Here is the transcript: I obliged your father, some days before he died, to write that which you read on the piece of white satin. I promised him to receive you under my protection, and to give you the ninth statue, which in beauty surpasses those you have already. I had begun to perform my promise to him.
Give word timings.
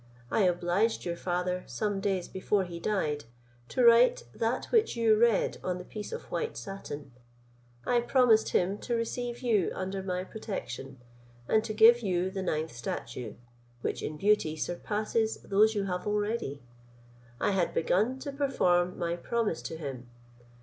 I 0.31 0.45
obliged 0.45 1.05
your 1.05 1.15
father, 1.15 1.63
some 1.67 1.99
days 2.01 2.27
before 2.27 2.63
he 2.63 2.79
died, 2.79 3.25
to 3.69 3.85
write 3.85 4.23
that 4.33 4.65
which 4.71 4.95
you 4.95 5.15
read 5.15 5.59
on 5.63 5.77
the 5.77 5.85
piece 5.85 6.11
of 6.11 6.23
white 6.31 6.57
satin. 6.57 7.11
I 7.85 7.99
promised 8.01 8.49
him 8.49 8.79
to 8.79 8.95
receive 8.95 9.41
you 9.43 9.71
under 9.75 10.01
my 10.01 10.23
protection, 10.23 10.97
and 11.47 11.63
to 11.65 11.73
give 11.75 11.99
you 11.99 12.31
the 12.31 12.41
ninth 12.41 12.71
statue, 12.75 13.35
which 13.81 14.01
in 14.01 14.17
beauty 14.17 14.57
surpasses 14.57 15.37
those 15.43 15.75
you 15.75 15.83
have 15.83 16.07
already. 16.07 16.63
I 17.39 17.51
had 17.51 17.71
begun 17.71 18.17
to 18.21 18.31
perform 18.31 18.97
my 18.97 19.15
promise 19.17 19.61
to 19.61 19.77
him. 19.77 20.09